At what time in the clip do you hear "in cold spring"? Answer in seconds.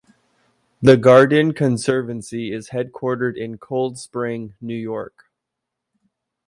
3.37-4.55